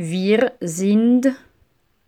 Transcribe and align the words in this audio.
Wir 0.00 0.52
sind 0.60 1.26